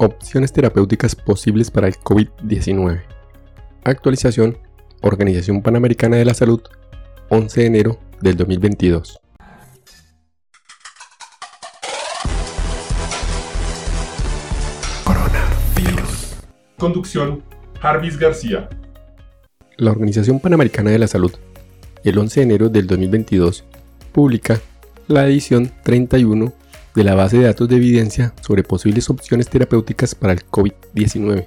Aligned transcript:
Opciones 0.00 0.52
terapéuticas 0.52 1.16
posibles 1.16 1.72
para 1.72 1.88
el 1.88 1.94
COVID-19. 1.96 3.02
Actualización 3.82 4.56
Organización 5.00 5.60
Panamericana 5.60 6.16
de 6.16 6.24
la 6.24 6.34
Salud, 6.34 6.60
11 7.30 7.60
de 7.60 7.66
enero 7.66 7.98
del 8.20 8.36
2022. 8.36 9.18
Coronavirus. 15.02 16.36
Conducción 16.76 17.42
Jarvis 17.80 18.16
García. 18.20 18.68
La 19.78 19.90
Organización 19.90 20.38
Panamericana 20.38 20.90
de 20.90 21.00
la 21.00 21.08
Salud, 21.08 21.32
el 22.04 22.16
11 22.16 22.38
de 22.38 22.44
enero 22.44 22.68
del 22.68 22.86
2022, 22.86 23.64
publica 24.12 24.60
la 25.08 25.26
edición 25.26 25.72
31 25.82 26.52
de 26.94 27.04
la 27.04 27.14
base 27.14 27.38
de 27.38 27.44
datos 27.44 27.68
de 27.68 27.76
evidencia 27.76 28.34
sobre 28.40 28.62
posibles 28.62 29.08
opciones 29.10 29.48
terapéuticas 29.48 30.14
para 30.14 30.32
el 30.32 30.44
COVID-19. 30.46 31.46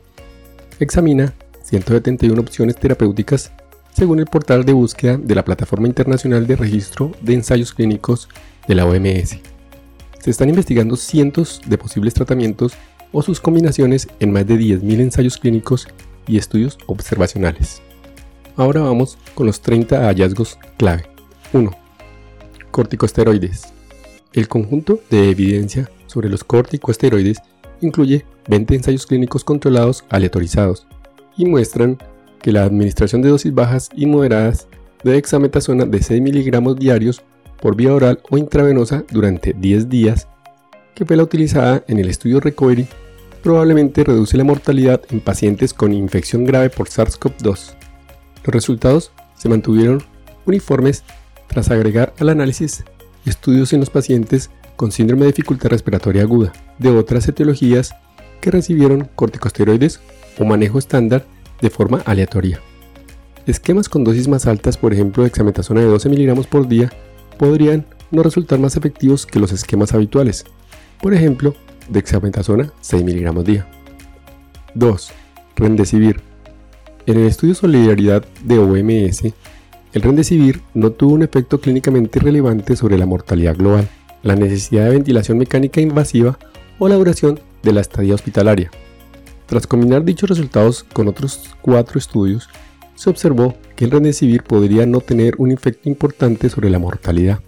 Examina 0.79 1.33
171 1.63 2.39
opciones 2.39 2.75
terapéuticas 2.75 3.51
según 3.93 4.19
el 4.19 4.25
portal 4.25 4.65
de 4.65 4.73
búsqueda 4.73 5.17
de 5.17 5.35
la 5.35 5.45
Plataforma 5.45 5.87
Internacional 5.87 6.47
de 6.47 6.55
Registro 6.55 7.11
de 7.21 7.33
Ensayos 7.33 7.73
Clínicos 7.73 8.29
de 8.67 8.75
la 8.75 8.85
OMS. 8.85 9.39
Se 10.19 10.29
están 10.29 10.49
investigando 10.49 10.95
cientos 10.95 11.61
de 11.65 11.77
posibles 11.77 12.13
tratamientos 12.13 12.73
o 13.11 13.21
sus 13.21 13.39
combinaciones 13.39 14.07
en 14.19 14.31
más 14.31 14.47
de 14.47 14.55
10.000 14.55 14.99
ensayos 15.01 15.37
clínicos 15.37 15.87
y 16.27 16.37
estudios 16.37 16.77
observacionales. 16.85 17.81
Ahora 18.55 18.81
vamos 18.81 19.17
con 19.35 19.47
los 19.47 19.61
30 19.61 20.05
hallazgos 20.05 20.57
clave. 20.77 21.05
1. 21.53 21.71
Corticosteroides. 22.69 23.73
El 24.33 24.47
conjunto 24.47 25.01
de 25.09 25.29
evidencia 25.29 25.89
sobre 26.07 26.29
los 26.29 26.45
corticosteroides 26.45 27.39
incluye 27.81 28.25
20 28.47 28.75
ensayos 28.75 29.05
clínicos 29.05 29.43
controlados 29.43 30.05
aleatorizados 30.09 30.87
y 31.35 31.45
muestran 31.45 31.97
que 32.41 32.53
la 32.53 32.63
administración 32.63 33.21
de 33.21 33.29
dosis 33.29 33.53
bajas 33.53 33.89
y 33.93 34.05
moderadas 34.05 34.67
de 35.03 35.13
dexametasona 35.13 35.85
de 35.85 36.01
6 36.01 36.21
miligramos 36.21 36.77
diarios 36.77 37.23
por 37.61 37.75
vía 37.75 37.93
oral 37.93 38.21
o 38.29 38.37
intravenosa 38.37 39.03
durante 39.11 39.53
10 39.53 39.89
días, 39.89 40.27
que 40.95 41.05
fue 41.05 41.17
la 41.17 41.23
utilizada 41.23 41.83
en 41.87 41.99
el 41.99 42.09
estudio 42.09 42.39
Recovery, 42.39 42.87
probablemente 43.43 44.03
reduce 44.03 44.37
la 44.37 44.43
mortalidad 44.43 45.01
en 45.09 45.19
pacientes 45.19 45.73
con 45.73 45.93
infección 45.93 46.45
grave 46.45 46.69
por 46.69 46.87
SARS-CoV-2. 46.87 47.75
Los 48.43 48.55
resultados 48.55 49.11
se 49.35 49.49
mantuvieron 49.49 50.01
uniformes 50.45 51.03
tras 51.47 51.69
agregar 51.69 52.13
al 52.19 52.29
análisis 52.29 52.85
estudios 53.25 53.73
en 53.73 53.79
los 53.79 53.89
pacientes 53.89 54.49
con 54.75 54.91
síndrome 54.91 55.21
de 55.21 55.31
dificultad 55.31 55.69
respiratoria 55.69 56.23
aguda 56.23 56.51
de 56.79 56.89
otras 56.89 57.27
etiologías 57.27 57.93
que 58.41 58.51
recibieron 58.51 59.07
corticosteroides 59.15 60.01
o 60.39 60.45
manejo 60.45 60.79
estándar 60.79 61.25
de 61.61 61.69
forma 61.69 62.01
aleatoria. 62.05 62.59
Esquemas 63.45 63.89
con 63.89 64.03
dosis 64.03 64.27
más 64.27 64.45
altas, 64.47 64.77
por 64.77 64.93
ejemplo, 64.93 65.23
de 65.23 65.29
hexametasona 65.29 65.81
de 65.81 65.87
12 65.87 66.09
mg 66.09 66.47
por 66.47 66.67
día, 66.67 66.91
podrían 67.37 67.85
no 68.11 68.23
resultar 68.23 68.59
más 68.59 68.77
efectivos 68.77 69.25
que 69.25 69.39
los 69.39 69.51
esquemas 69.51 69.93
habituales, 69.93 70.45
por 71.01 71.13
ejemplo, 71.13 71.55
de 71.89 71.99
hexametasona 71.99 72.71
6 72.81 73.03
mg 73.03 73.43
día. 73.43 73.67
2. 74.75 75.11
Rendecibir. 75.55 76.21
En 77.05 77.19
el 77.19 77.27
estudio 77.27 77.55
Solidaridad 77.55 78.23
de 78.43 78.59
OMS, 78.59 79.33
el 79.93 80.01
Remdesivir 80.01 80.61
no 80.73 80.91
tuvo 80.91 81.13
un 81.13 81.23
efecto 81.23 81.59
clínicamente 81.59 82.19
relevante 82.19 82.75
sobre 82.75 82.97
la 82.97 83.05
mortalidad 83.05 83.57
global, 83.57 83.89
la 84.23 84.35
necesidad 84.35 84.85
de 84.85 84.91
ventilación 84.91 85.37
mecánica 85.37 85.81
invasiva 85.81 86.39
o 86.79 86.87
la 86.87 86.95
duración 86.95 87.39
de 87.61 87.73
la 87.73 87.81
estadía 87.81 88.15
hospitalaria. 88.15 88.71
Tras 89.47 89.67
combinar 89.67 90.05
dichos 90.05 90.29
resultados 90.29 90.83
con 90.83 91.07
otros 91.07 91.49
cuatro 91.61 91.99
estudios, 91.99 92.47
se 92.95 93.09
observó 93.09 93.55
que 93.75 93.85
el 93.85 93.91
Remdesivir 93.91 94.43
podría 94.43 94.85
no 94.85 95.01
tener 95.01 95.35
un 95.37 95.51
efecto 95.51 95.89
importante 95.89 96.49
sobre 96.49 96.69
la 96.69 96.79
mortalidad, 96.79 97.39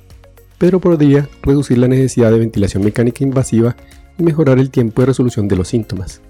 pero 0.57 0.79
podría 0.79 1.29
reducir 1.41 1.77
la 1.77 1.87
necesidad 1.87 2.31
de 2.31 2.39
ventilación 2.39 2.83
mecánica 2.83 3.23
invasiva 3.23 3.75
y 4.17 4.23
mejorar 4.23 4.59
el 4.59 4.69
tiempo 4.69 5.01
de 5.01 5.07
resolución 5.07 5.47
de 5.47 5.55
los 5.55 5.69
síntomas. 5.69 6.21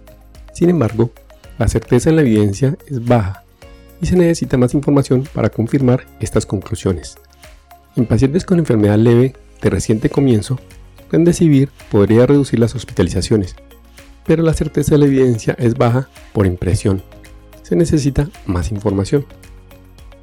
Sin 0.54 0.70
embargo, 0.70 1.12
la 1.58 1.68
certeza 1.68 2.10
en 2.10 2.18
la 2.18 2.22
evidencia 2.22 2.78
es 2.88 3.04
baja 3.04 3.43
y 4.04 4.06
se 4.06 4.18
necesita 4.18 4.58
más 4.58 4.74
información 4.74 5.24
para 5.34 5.50
confirmar 5.50 6.06
estas 6.20 6.46
conclusiones. 6.46 7.16
En 7.96 8.06
pacientes 8.06 8.44
con 8.44 8.60
enfermedad 8.60 8.98
leve 8.98 9.34
de 9.62 9.70
reciente 9.70 10.10
comienzo, 10.10 10.60
Remdesivir 11.10 11.70
podría 11.90 12.26
reducir 12.26 12.60
las 12.60 12.76
hospitalizaciones, 12.76 13.56
pero 14.26 14.44
la 14.44 14.54
certeza 14.54 14.92
de 14.92 14.98
la 14.98 15.06
evidencia 15.06 15.56
es 15.58 15.76
baja 15.76 16.10
por 16.34 16.46
impresión. 16.46 17.02
Se 17.62 17.78
necesita 17.78 18.30
más 18.46 18.72
información. 18.72 19.26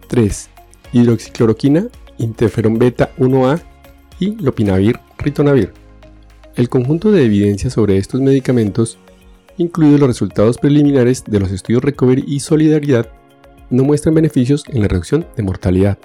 3. 0.09 0.51
Hidroxicloroquina, 0.93 1.87
interferón 2.19 2.79
beta 2.79 3.13
1A 3.19 3.63
y 4.19 4.37
lopinavir 4.43 5.01
ritonavir. 5.17 5.73
El 6.55 6.69
conjunto 6.69 7.13
de 7.13 7.25
evidencia 7.25 7.71
sobre 7.71 7.97
estos 7.97 8.21
medicamentos 8.21 8.99
incluye 9.57 9.97
los 9.97 10.09
resultados 10.09 10.59
preliminares 10.59 11.25
de 11.25 11.41
los 11.41 11.51
estudios 11.51 11.83
Recovery 11.83 12.25
y 12.27 12.41
Solidaridad 12.41 13.11
no 13.71 13.85
muestran 13.85 14.15
beneficios 14.15 14.65
en 14.69 14.83
la 14.83 14.89
reducción 14.89 15.27
de 15.37 15.43
mortalidad, 15.43 15.99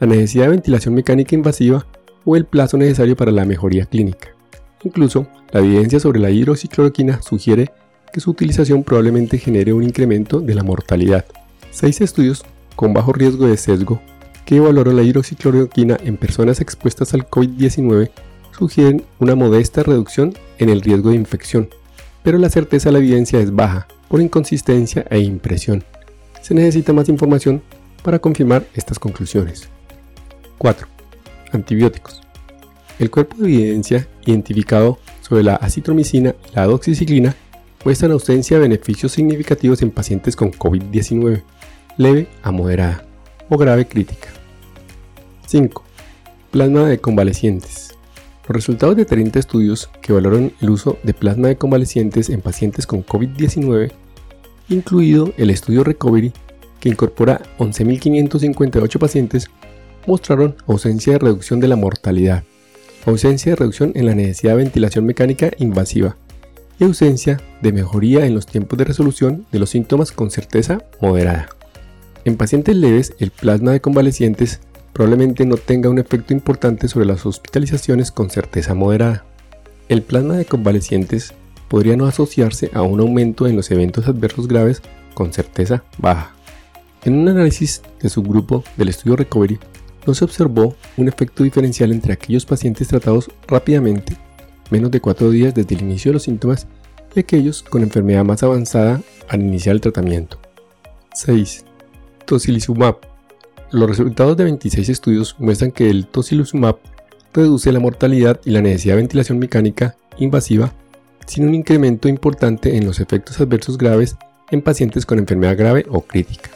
la 0.00 0.06
necesidad 0.06 0.44
de 0.44 0.50
ventilación 0.52 0.94
mecánica 0.94 1.34
invasiva 1.34 1.86
o 2.24 2.36
el 2.36 2.44
plazo 2.44 2.76
necesario 2.78 3.16
para 3.16 3.32
la 3.32 3.44
mejoría 3.44 3.86
clínica. 3.86 4.28
Incluso, 4.84 5.26
la 5.52 5.60
evidencia 5.60 6.00
sobre 6.00 6.20
la 6.20 6.30
hidroxicloroquina 6.30 7.20
sugiere 7.22 7.70
que 8.12 8.20
su 8.20 8.30
utilización 8.30 8.84
probablemente 8.84 9.38
genere 9.38 9.72
un 9.72 9.82
incremento 9.82 10.40
de 10.40 10.54
la 10.54 10.62
mortalidad. 10.62 11.24
Seis 11.70 12.00
estudios 12.00 12.44
con 12.76 12.92
bajo 12.92 13.12
riesgo 13.12 13.46
de 13.46 13.56
sesgo 13.56 14.00
que 14.44 14.56
evaluaron 14.56 14.96
la 14.96 15.02
hidroxicloroquina 15.02 15.98
en 16.02 16.16
personas 16.16 16.60
expuestas 16.60 17.14
al 17.14 17.28
COVID-19 17.28 18.10
sugieren 18.50 19.04
una 19.18 19.34
modesta 19.34 19.82
reducción 19.82 20.34
en 20.58 20.68
el 20.68 20.82
riesgo 20.82 21.10
de 21.10 21.16
infección, 21.16 21.68
pero 22.22 22.38
la 22.38 22.50
certeza 22.50 22.88
de 22.88 22.94
la 22.94 22.98
evidencia 22.98 23.40
es 23.40 23.54
baja 23.54 23.86
por 24.08 24.20
inconsistencia 24.20 25.06
e 25.10 25.20
impresión 25.20 25.84
se 26.42 26.54
necesita 26.54 26.92
más 26.92 27.08
información 27.08 27.62
para 28.02 28.18
confirmar 28.18 28.66
estas 28.74 28.98
conclusiones. 28.98 29.68
4. 30.58 30.86
Antibióticos. 31.52 32.20
El 32.98 33.10
cuerpo 33.10 33.36
de 33.38 33.44
evidencia 33.44 34.06
identificado 34.26 34.98
sobre 35.22 35.44
la 35.44 35.56
acitromicina 35.56 36.34
y 36.50 36.54
la 36.54 36.66
doxiciclina 36.66 37.34
muestra 37.84 38.08
la 38.08 38.14
ausencia 38.14 38.56
de 38.56 38.62
beneficios 38.62 39.12
significativos 39.12 39.82
en 39.82 39.90
pacientes 39.90 40.36
con 40.36 40.52
COVID-19, 40.52 41.42
leve 41.96 42.28
a 42.42 42.50
moderada 42.50 43.04
o 43.48 43.56
grave 43.56 43.86
crítica. 43.86 44.28
5. 45.46 45.82
Plasma 46.50 46.86
de 46.88 46.98
convalecientes. 46.98 47.94
Los 48.48 48.56
resultados 48.56 48.96
de 48.96 49.04
30 49.04 49.38
estudios 49.38 49.90
que 50.00 50.12
valoran 50.12 50.52
el 50.60 50.70
uso 50.70 50.98
de 51.02 51.14
plasma 51.14 51.48
de 51.48 51.56
convalecientes 51.56 52.28
en 52.28 52.40
pacientes 52.40 52.86
con 52.86 53.04
COVID-19 53.04 53.92
incluido 54.68 55.32
el 55.36 55.50
estudio 55.50 55.84
Recovery, 55.84 56.32
que 56.80 56.88
incorpora 56.88 57.42
11.558 57.58 58.98
pacientes, 58.98 59.50
mostraron 60.06 60.56
ausencia 60.66 61.12
de 61.12 61.18
reducción 61.18 61.60
de 61.60 61.68
la 61.68 61.76
mortalidad, 61.76 62.44
ausencia 63.06 63.52
de 63.52 63.56
reducción 63.56 63.92
en 63.94 64.06
la 64.06 64.14
necesidad 64.14 64.52
de 64.52 64.64
ventilación 64.64 65.06
mecánica 65.06 65.50
invasiva 65.58 66.16
y 66.78 66.84
ausencia 66.84 67.40
de 67.60 67.72
mejoría 67.72 68.26
en 68.26 68.34
los 68.34 68.46
tiempos 68.46 68.78
de 68.78 68.84
resolución 68.84 69.46
de 69.52 69.58
los 69.58 69.70
síntomas 69.70 70.12
con 70.12 70.30
certeza 70.30 70.82
moderada. 71.00 71.48
En 72.24 72.36
pacientes 72.36 72.76
leves, 72.76 73.14
el 73.18 73.30
plasma 73.30 73.72
de 73.72 73.80
convalecientes 73.80 74.60
probablemente 74.92 75.46
no 75.46 75.56
tenga 75.56 75.90
un 75.90 75.98
efecto 75.98 76.32
importante 76.32 76.88
sobre 76.88 77.06
las 77.06 77.24
hospitalizaciones 77.26 78.12
con 78.12 78.30
certeza 78.30 78.74
moderada. 78.74 79.24
El 79.88 80.02
plasma 80.02 80.36
de 80.36 80.44
convalecientes 80.44 81.34
podría 81.72 81.96
no 81.96 82.04
asociarse 82.04 82.70
a 82.74 82.82
un 82.82 83.00
aumento 83.00 83.46
en 83.46 83.56
los 83.56 83.70
eventos 83.70 84.06
adversos 84.06 84.46
graves 84.46 84.82
con 85.14 85.32
certeza 85.32 85.82
baja. 85.96 86.34
En 87.02 87.18
un 87.18 87.26
análisis 87.30 87.80
de 87.98 88.10
subgrupo 88.10 88.62
del 88.76 88.90
estudio 88.90 89.16
Recovery, 89.16 89.58
no 90.06 90.12
se 90.12 90.22
observó 90.22 90.76
un 90.98 91.08
efecto 91.08 91.44
diferencial 91.44 91.90
entre 91.90 92.12
aquellos 92.12 92.44
pacientes 92.44 92.88
tratados 92.88 93.30
rápidamente, 93.48 94.18
menos 94.70 94.90
de 94.90 95.00
4 95.00 95.30
días 95.30 95.54
desde 95.54 95.74
el 95.74 95.80
inicio 95.80 96.10
de 96.10 96.14
los 96.14 96.24
síntomas, 96.24 96.66
y 97.14 97.20
aquellos 97.20 97.62
con 97.62 97.82
enfermedad 97.82 98.22
más 98.22 98.42
avanzada 98.42 99.00
al 99.30 99.40
iniciar 99.40 99.74
el 99.74 99.80
tratamiento. 99.80 100.38
6. 101.14 101.64
Tocilizumab. 102.26 102.98
Los 103.70 103.88
resultados 103.88 104.36
de 104.36 104.44
26 104.44 104.90
estudios 104.90 105.36
muestran 105.38 105.72
que 105.72 105.88
el 105.88 106.06
tocilizumab 106.06 106.76
reduce 107.32 107.72
la 107.72 107.80
mortalidad 107.80 108.42
y 108.44 108.50
la 108.50 108.60
necesidad 108.60 108.96
de 108.96 109.00
ventilación 109.00 109.38
mecánica 109.38 109.96
invasiva 110.18 110.74
sin 111.26 111.46
un 111.46 111.54
incremento 111.54 112.08
importante 112.08 112.76
en 112.76 112.86
los 112.86 113.00
efectos 113.00 113.40
adversos 113.40 113.78
graves 113.78 114.16
en 114.50 114.62
pacientes 114.62 115.06
con 115.06 115.18
enfermedad 115.18 115.56
grave 115.56 115.86
o 115.88 116.02
crítica. 116.02 116.50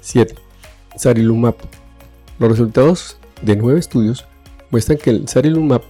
7. 0.00 0.34
Sarilumab. 0.96 1.56
Los 2.38 2.50
resultados 2.50 3.18
de 3.42 3.56
nueve 3.56 3.80
estudios 3.80 4.26
muestran 4.70 4.98
que 4.98 5.10
el 5.10 5.28
sarilumab 5.28 5.82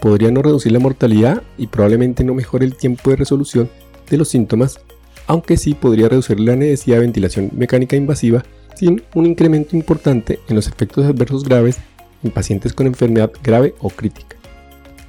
podría 0.00 0.30
no 0.30 0.42
reducir 0.42 0.72
la 0.72 0.78
mortalidad 0.78 1.42
y 1.56 1.66
probablemente 1.66 2.24
no 2.24 2.34
mejore 2.34 2.64
el 2.64 2.76
tiempo 2.76 3.10
de 3.10 3.16
resolución 3.16 3.68
de 4.08 4.16
los 4.16 4.28
síntomas, 4.28 4.80
aunque 5.26 5.56
sí 5.56 5.74
podría 5.74 6.08
reducir 6.08 6.40
la 6.40 6.56
necesidad 6.56 6.96
de 6.96 7.02
ventilación 7.02 7.50
mecánica 7.52 7.96
invasiva 7.96 8.44
sin 8.74 9.02
un 9.14 9.26
incremento 9.26 9.76
importante 9.76 10.38
en 10.48 10.54
los 10.54 10.68
efectos 10.68 11.04
adversos 11.04 11.44
graves 11.44 11.78
en 12.22 12.30
pacientes 12.30 12.72
con 12.72 12.86
enfermedad 12.86 13.32
grave 13.42 13.74
o 13.80 13.90
crítica. 13.90 14.36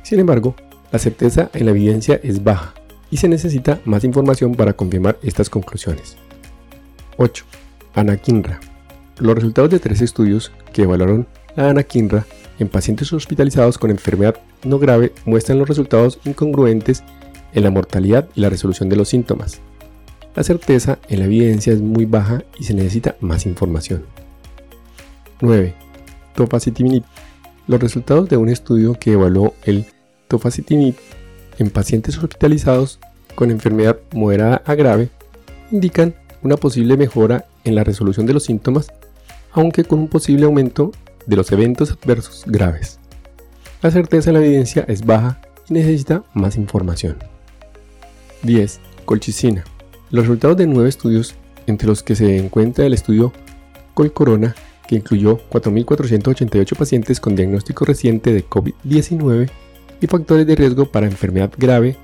Sin 0.04 0.20
embargo, 0.20 0.56
la 0.92 1.00
certeza 1.00 1.50
en 1.54 1.66
la 1.66 1.72
evidencia 1.72 2.20
es 2.24 2.44
baja 2.44 2.74
y 3.12 3.18
se 3.18 3.28
necesita 3.28 3.80
más 3.86 4.04
información 4.04 4.56
para 4.56 4.74
confirmar 4.74 5.18
estas 5.24 5.50
conclusiones. 5.50 6.18
8. 7.18 7.46
Anakinra. 7.96 8.60
Los 9.18 9.36
resultados 9.36 9.70
de 9.72 9.80
tres 9.80 10.02
estudios 10.02 10.52
que 10.74 10.84
evaluaron 10.84 11.28
la 11.56 11.70
anakinra 11.70 12.26
en 12.60 12.70
pacientes 12.70 13.12
hospitalizados 13.12 13.78
con 13.78 13.90
enfermedad 13.90 14.36
no 14.64 14.80
grave 14.80 15.14
muestran 15.26 15.60
los 15.60 15.68
resultados 15.68 16.20
incongruentes 16.26 17.04
en 17.54 17.64
la 17.64 17.72
mortalidad 17.72 18.28
y 18.36 18.42
la 18.42 18.50
resolución 18.50 18.90
de 18.90 18.96
los 18.96 19.10
síntomas. 19.10 19.60
La 20.36 20.44
certeza 20.44 21.00
en 21.10 21.20
la 21.20 21.26
evidencia 21.26 21.74
es 21.74 21.82
muy 21.82 22.06
baja 22.06 22.44
y 22.60 22.64
se 22.64 22.74
necesita 22.74 23.16
más 23.20 23.46
información. 23.46 24.06
9. 25.42 25.74
Tofacitinib. 26.36 27.04
Los 27.68 27.82
resultados 27.82 28.30
de 28.30 28.38
un 28.38 28.50
estudio 28.50 28.94
que 28.94 29.14
evaluó 29.14 29.54
el 29.64 29.86
tofacitinib 30.30 30.96
en 31.58 31.70
pacientes 31.70 32.18
hospitalizados 32.18 33.00
con 33.36 33.52
enfermedad 33.52 34.00
moderada 34.14 34.62
a 34.66 34.76
grave 34.76 35.10
indican 35.72 36.16
una 36.42 36.56
posible 36.56 36.96
mejora 36.96 37.46
en 37.66 37.76
la 37.76 37.84
resolución 37.84 38.26
de 38.26 38.34
los 38.34 38.44
síntomas, 38.46 38.88
aunque 39.52 39.84
con 39.84 40.00
un 40.00 40.08
posible 40.08 40.46
aumento 40.46 40.94
de 41.26 41.36
los 41.36 41.52
eventos 41.52 41.92
adversos 41.92 42.44
graves. 42.46 43.00
La 43.82 43.92
certeza 43.92 44.32
de 44.32 44.40
la 44.40 44.46
evidencia 44.46 44.86
es 44.88 45.06
baja 45.06 45.42
y 45.68 45.74
necesita 45.74 46.24
más 46.34 46.56
información. 46.56 47.18
10. 48.44 48.80
Colchicina. 49.06 49.64
Los 50.12 50.26
resultados 50.26 50.58
de 50.58 50.68
nueve 50.68 50.90
estudios, 50.90 51.36
entre 51.68 51.88
los 51.88 52.04
que 52.04 52.16
se 52.16 52.38
encuentra 52.38 52.86
el 52.86 52.94
estudio 52.94 53.34
Colcorona, 53.94 54.56
que 54.88 54.96
incluyó 54.96 55.40
4.488 55.50 56.76
pacientes 56.76 57.20
con 57.20 57.36
diagnóstico 57.36 57.86
reciente 57.86 58.34
de 58.34 58.44
COVID-19 58.46 59.50
y 60.02 60.08
factores 60.08 60.48
de 60.48 60.56
riesgo 60.56 60.86
para 60.86 61.08
enfermedad 61.08 61.52
grave, 61.58 61.96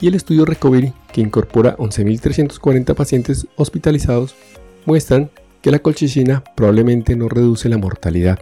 y 0.00 0.08
el 0.08 0.14
estudio 0.14 0.44
Recovery, 0.44 0.92
que 1.12 1.20
incorpora 1.20 1.76
11.340 1.76 2.94
pacientes 2.94 3.46
hospitalizados, 3.56 4.34
muestran 4.86 5.30
que 5.62 5.70
la 5.70 5.78
colchicina 5.78 6.44
probablemente 6.56 7.16
no 7.16 7.28
reduce 7.28 7.68
la 7.68 7.78
mortalidad. 7.78 8.38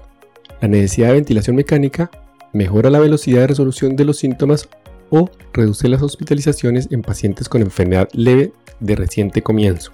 La 0.61 0.69
necesidad 0.69 1.09
de 1.09 1.15
ventilación 1.15 1.57
mecánica 1.57 2.11
mejora 2.53 2.91
la 2.91 2.99
velocidad 2.99 3.43
de 3.43 3.47
resolución 3.49 3.97
de 3.97 4.05
los 4.05 4.19
síntomas 4.19 4.69
o 5.11 5.31
reduce 5.53 5.89
las 5.89 6.03
hospitalizaciones 6.03 6.89
en 6.91 7.03
pacientes 7.03 7.49
con 7.49 7.63
enfermedad 7.63 8.09
leve 8.13 8.53
de 8.81 8.97
reciente 8.97 9.43
comienzo. 9.43 9.93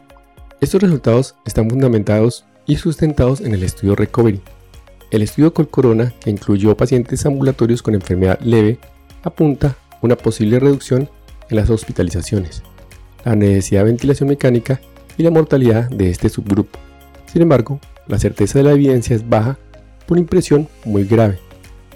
Estos 0.61 0.81
resultados 0.81 1.35
están 1.45 1.69
fundamentados 1.69 2.45
y 2.67 2.77
sustentados 2.77 3.41
en 3.41 3.55
el 3.55 3.63
estudio 3.63 3.95
Recovery. 3.95 4.41
El 5.11 5.23
estudio 5.23 5.55
Colcorona, 5.55 6.13
que 6.21 6.29
incluyó 6.29 6.77
pacientes 6.77 7.25
ambulatorios 7.25 7.83
con 7.83 7.95
enfermedad 7.95 8.39
leve, 8.41 8.79
apunta 9.23 9.77
una 10.03 10.17
posible 10.17 10.61
reducción 10.61 11.09
en 11.49 11.57
las 11.57 11.71
hospitalizaciones, 11.71 12.63
la 13.25 13.35
necesidad 13.35 13.81
de 13.81 13.87
ventilación 13.87 14.29
mecánica 14.29 14.81
y 15.17 15.23
la 15.23 15.31
mortalidad 15.31 15.89
de 15.89 16.11
este 16.11 16.29
subgrupo. 16.29 16.79
Sin 17.27 17.41
embargo, 17.41 17.81
la 18.07 18.19
certeza 18.19 18.59
de 18.59 18.65
la 18.65 18.73
evidencia 18.73 19.17
es 19.17 19.27
baja 19.27 19.59
por 20.07 20.19
impresión 20.19 20.69
muy 20.85 21.05
grave, 21.05 21.39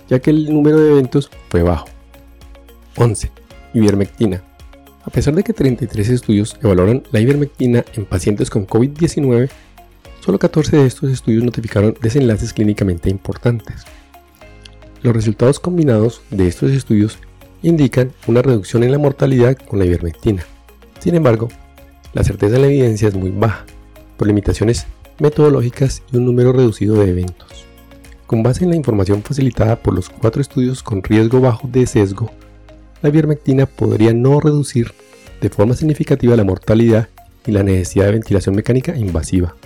ya 0.08 0.18
que 0.20 0.30
el 0.30 0.52
número 0.52 0.80
de 0.80 0.92
eventos 0.92 1.30
fue 1.50 1.62
bajo. 1.62 1.88
11. 2.96 3.30
Ivermectina. 3.74 4.42
A 5.04 5.10
pesar 5.10 5.34
de 5.34 5.42
que 5.42 5.52
33 5.52 6.08
estudios 6.08 6.56
evaluaron 6.62 7.02
la 7.10 7.20
ivermectina 7.20 7.84
en 7.94 8.06
pacientes 8.06 8.48
con 8.48 8.66
COVID-19, 8.66 9.50
solo 10.24 10.38
14 10.38 10.76
de 10.76 10.86
estos 10.86 11.10
estudios 11.10 11.42
notificaron 11.42 11.96
desenlaces 12.00 12.52
clínicamente 12.52 13.10
importantes. 13.10 13.82
Los 15.02 15.14
resultados 15.14 15.58
combinados 15.58 16.22
de 16.30 16.46
estos 16.46 16.70
estudios 16.70 17.18
indican 17.62 18.12
una 18.28 18.40
reducción 18.40 18.84
en 18.84 18.92
la 18.92 18.98
mortalidad 18.98 19.56
con 19.56 19.80
la 19.80 19.84
ivermectina. 19.84 20.44
Sin 21.00 21.16
embargo, 21.16 21.48
la 22.12 22.22
certeza 22.22 22.52
de 22.52 22.60
la 22.60 22.66
evidencia 22.68 23.08
es 23.08 23.14
muy 23.14 23.30
baja, 23.30 23.64
por 24.16 24.28
limitaciones 24.28 24.86
metodológicas 25.18 26.04
y 26.12 26.18
un 26.18 26.26
número 26.26 26.52
reducido 26.52 26.94
de 26.96 27.10
eventos. 27.10 27.66
Con 28.28 28.44
base 28.44 28.62
en 28.62 28.70
la 28.70 28.76
información 28.76 29.24
facilitada 29.24 29.76
por 29.76 29.92
los 29.92 30.08
cuatro 30.08 30.40
estudios 30.40 30.84
con 30.84 31.02
riesgo 31.02 31.40
bajo 31.40 31.66
de 31.66 31.84
sesgo, 31.86 32.30
la 33.02 33.08
ivermectina 33.08 33.66
podría 33.66 34.12
no 34.12 34.38
reducir 34.38 34.92
de 35.40 35.50
forma 35.50 35.74
significativa 35.74 36.36
la 36.36 36.44
mortalidad 36.44 37.08
y 37.44 37.50
la 37.50 37.64
necesidad 37.64 38.06
de 38.06 38.12
ventilación 38.12 38.54
mecánica 38.54 38.96
invasiva. 38.96 39.56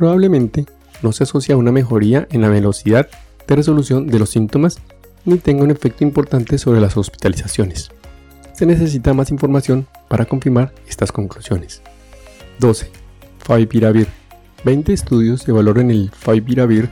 Probablemente 0.00 0.64
no 1.02 1.12
se 1.12 1.24
asocia 1.24 1.54
a 1.54 1.58
una 1.58 1.72
mejoría 1.72 2.26
en 2.30 2.40
la 2.40 2.48
velocidad 2.48 3.10
de 3.46 3.54
resolución 3.54 4.06
de 4.06 4.18
los 4.18 4.30
síntomas 4.30 4.78
ni 5.26 5.36
tenga 5.36 5.62
un 5.62 5.70
efecto 5.70 6.04
importante 6.04 6.56
sobre 6.56 6.80
las 6.80 6.96
hospitalizaciones. 6.96 7.90
Se 8.54 8.64
necesita 8.64 9.12
más 9.12 9.30
información 9.30 9.86
para 10.08 10.24
confirmar 10.24 10.72
estas 10.88 11.12
conclusiones. 11.12 11.82
12. 12.60 12.90
Favipiravir 13.40 14.06
20 14.64 14.90
estudios 14.90 15.46
evaluaron 15.46 15.90
el 15.90 16.10
Favipiravir 16.14 16.88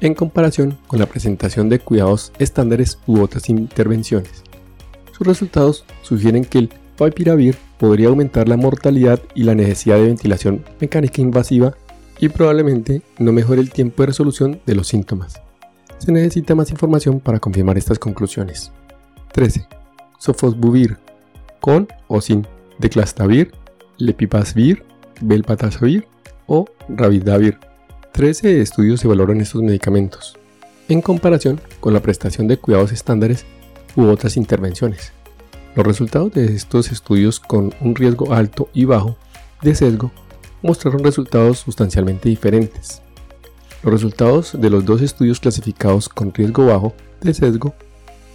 en 0.00 0.14
comparación 0.14 0.76
con 0.88 0.98
la 0.98 1.06
presentación 1.06 1.68
de 1.68 1.78
cuidados 1.78 2.32
estándares 2.40 2.98
u 3.06 3.20
otras 3.20 3.48
intervenciones. 3.50 4.42
Sus 5.16 5.24
resultados 5.24 5.84
sugieren 6.02 6.44
que 6.44 6.58
el 6.58 6.70
Favipiravir 6.96 7.56
podría 7.78 8.08
aumentar 8.08 8.48
la 8.48 8.56
mortalidad 8.56 9.22
y 9.36 9.44
la 9.44 9.54
necesidad 9.54 9.98
de 9.98 10.06
ventilación 10.06 10.64
mecánica 10.80 11.22
invasiva 11.22 11.76
y 12.20 12.28
probablemente 12.28 13.02
no 13.18 13.32
mejore 13.32 13.60
el 13.60 13.70
tiempo 13.70 14.02
de 14.02 14.08
resolución 14.08 14.60
de 14.66 14.74
los 14.74 14.88
síntomas. 14.88 15.40
Se 15.98 16.12
necesita 16.12 16.54
más 16.54 16.70
información 16.70 17.20
para 17.20 17.40
confirmar 17.40 17.78
estas 17.78 17.98
conclusiones. 17.98 18.72
13. 19.32 19.66
Sofosbuvir, 20.18 20.98
con 21.60 21.88
o 22.06 22.20
sin 22.20 22.46
declastavir, 22.78 23.52
lepipasvir, 23.98 24.84
belpatasvir 25.20 26.06
o 26.46 26.66
Ravidavir. 26.88 27.58
13 28.12 28.60
estudios 28.60 29.04
evaluaron 29.04 29.40
estos 29.40 29.62
medicamentos, 29.62 30.36
en 30.88 31.02
comparación 31.02 31.60
con 31.80 31.92
la 31.92 32.00
prestación 32.00 32.48
de 32.48 32.56
cuidados 32.56 32.92
estándares 32.92 33.44
u 33.96 34.06
otras 34.06 34.36
intervenciones. 34.36 35.12
Los 35.74 35.86
resultados 35.86 36.32
de 36.32 36.46
estos 36.46 36.90
estudios 36.90 37.38
con 37.38 37.72
un 37.80 37.94
riesgo 37.94 38.32
alto 38.32 38.68
y 38.72 38.84
bajo 38.84 39.16
de 39.62 39.74
sesgo 39.74 40.10
mostraron 40.62 41.04
resultados 41.04 41.60
sustancialmente 41.60 42.28
diferentes. 42.28 43.02
Los 43.82 43.92
resultados 43.92 44.60
de 44.60 44.70
los 44.70 44.84
dos 44.84 45.02
estudios 45.02 45.40
clasificados 45.40 46.08
con 46.08 46.34
riesgo 46.34 46.66
bajo 46.66 46.94
de 47.20 47.34
sesgo 47.34 47.74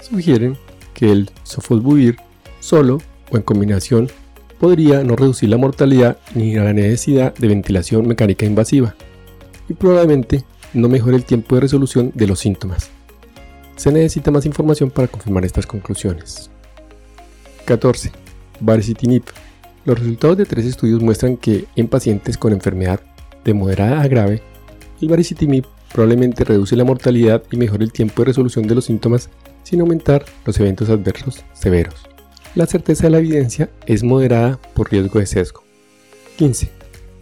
sugieren 0.02 0.58
que 0.94 1.12
el 1.12 1.32
sofosbuvir 1.44 2.18
solo 2.60 3.00
o 3.32 3.38
en 3.38 3.44
combinación 3.44 4.10
podría 4.60 5.04
no 5.04 5.16
reducir 5.16 5.50
la 5.50 5.58
mortalidad 5.58 6.18
ni 6.36 6.56
la 6.56 6.72
necesidad 6.72 7.34
de 7.36 7.48
ventilación 7.48 8.08
mecánica 8.08 8.46
invasiva 8.46 8.96
y 9.68 9.74
probablemente 9.74 10.46
no 10.74 10.88
mejore 10.90 11.18
el 11.18 11.26
tiempo 11.26 11.56
de 11.56 11.62
resolución 11.62 12.12
de 12.16 12.28
los 12.28 12.40
síntomas. 12.40 12.90
Se 13.76 13.92
necesita 13.92 14.32
más 14.32 14.46
información 14.46 14.90
para 14.90 15.08
confirmar 15.08 15.46
estas 15.46 15.66
conclusiones. 15.66 16.50
14. 17.66 18.12
Baricitinib. 18.60 19.24
Los 19.86 20.00
resultados 20.00 20.38
de 20.38 20.46
tres 20.46 20.66
estudios 20.66 21.02
muestran 21.02 21.38
que 21.38 21.66
en 21.76 21.88
pacientes 21.88 22.38
con 22.38 22.54
enfermedad 22.54 23.00
de 23.44 23.54
moderada 23.54 24.02
a 24.02 24.08
grave, 24.08 24.42
el 25.02 25.10
baricitinib 25.10 25.66
probablemente 25.92 26.44
reduce 26.44 26.76
la 26.76 26.86
mortalidad 26.86 27.44
y 27.52 27.58
mejora 27.58 27.84
el 27.84 27.92
tiempo 27.92 28.22
de 28.22 28.28
resolución 28.28 28.68
de 28.68 28.76
los 28.76 28.86
síntomas 28.86 29.30
sin 29.64 29.82
aumentar 29.82 30.26
los 30.46 30.60
eventos 30.60 30.90
adversos 30.90 31.44
severos 31.54 32.14
la 32.56 32.68
certeza 32.68 33.04
de 33.04 33.10
la 33.10 33.18
evidencia 33.18 33.70
es 33.86 34.04
moderada 34.04 34.60
por 34.74 34.92
riesgo 34.92 35.20
de 35.20 35.26
sesgo. 35.26 35.64
15. 36.38 36.70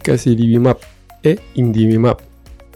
Casirivimab 0.02 0.78
e 1.22 1.38
Indivimab. 1.54 2.18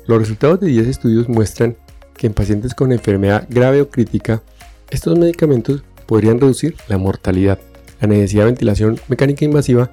Los 0.06 0.18
resultados 0.18 0.60
de 0.60 0.68
10 0.68 0.86
estudios 0.86 1.28
muestran 1.28 1.76
que 2.16 2.26
en 2.26 2.32
pacientes 2.32 2.74
con 2.74 2.92
enfermedad 2.92 3.46
grave 3.50 3.82
o 3.82 3.90
crítica, 3.90 4.42
estos 4.90 5.18
medicamentos 5.18 5.82
podrían 6.06 6.40
reducir 6.40 6.76
la 6.88 6.96
mortalidad, 6.96 7.58
la 8.00 8.08
necesidad 8.08 8.42
de 8.42 8.52
ventilación 8.52 9.00
mecánica 9.08 9.44
invasiva 9.44 9.90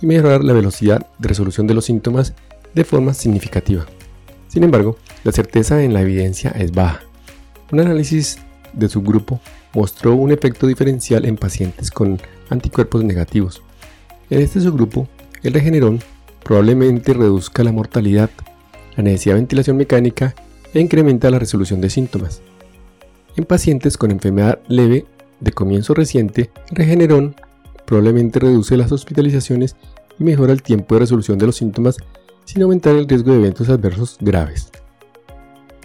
y 0.00 0.06
mejorar 0.06 0.42
la 0.44 0.52
velocidad 0.52 1.06
de 1.18 1.28
resolución 1.28 1.66
de 1.66 1.74
los 1.74 1.84
síntomas 1.84 2.34
de 2.74 2.84
forma 2.84 3.14
significativa. 3.14 3.86
Sin 4.48 4.64
embargo, 4.64 4.96
la 5.24 5.32
certeza 5.32 5.82
en 5.82 5.94
la 5.94 6.02
evidencia 6.02 6.50
es 6.50 6.72
baja. 6.72 7.00
Un 7.72 7.80
análisis 7.80 8.38
de 8.72 8.88
subgrupo 8.88 9.40
mostró 9.72 10.14
un 10.14 10.32
efecto 10.32 10.66
diferencial 10.66 11.24
en 11.24 11.36
pacientes 11.36 11.90
con 11.90 12.20
anticuerpos 12.50 13.04
negativos. 13.04 13.62
En 14.30 14.40
este 14.40 14.60
subgrupo, 14.60 15.08
el 15.42 15.54
regenerón 15.54 16.00
probablemente 16.44 17.14
reduzca 17.14 17.64
la 17.64 17.72
mortalidad, 17.72 18.30
la 18.96 19.02
necesidad 19.02 19.34
de 19.34 19.40
ventilación 19.40 19.76
mecánica 19.76 20.34
e 20.72 20.80
incrementa 20.80 21.30
la 21.30 21.38
resolución 21.38 21.80
de 21.80 21.90
síntomas. 21.90 22.40
En 23.36 23.44
pacientes 23.44 23.96
con 23.96 24.10
enfermedad 24.10 24.60
leve 24.68 25.06
de 25.44 25.52
comienzo 25.52 25.94
reciente, 25.94 26.50
Regeneron 26.70 27.36
probablemente 27.86 28.40
reduce 28.40 28.76
las 28.76 28.90
hospitalizaciones 28.90 29.76
y 30.18 30.24
mejora 30.24 30.52
el 30.52 30.62
tiempo 30.62 30.94
de 30.94 31.00
resolución 31.00 31.38
de 31.38 31.46
los 31.46 31.56
síntomas 31.56 31.96
sin 32.44 32.62
aumentar 32.62 32.94
el 32.94 33.08
riesgo 33.08 33.32
de 33.32 33.38
eventos 33.38 33.68
adversos 33.68 34.16
graves. 34.20 34.70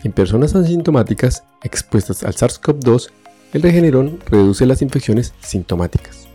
En 0.03 0.13
personas 0.13 0.55
asintomáticas 0.55 1.43
expuestas 1.63 2.23
al 2.23 2.33
SARS-CoV-2, 2.33 3.09
el 3.53 3.61
Regeneron 3.61 4.19
reduce 4.27 4.65
las 4.65 4.81
infecciones 4.81 5.33
sintomáticas. 5.41 6.27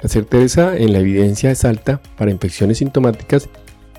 La 0.00 0.08
certeza 0.08 0.76
en 0.76 0.92
la 0.92 1.00
evidencia 1.00 1.50
es 1.50 1.64
alta 1.64 2.00
para 2.16 2.30
infecciones 2.30 2.78
sintomáticas 2.78 3.48